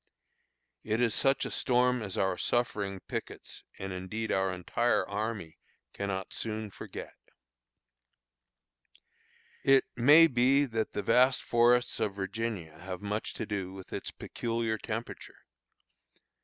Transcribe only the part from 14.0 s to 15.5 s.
peculiar temperature.